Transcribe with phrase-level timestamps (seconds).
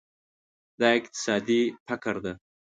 [0.79, 2.33] دا اقتصادي فقر ده.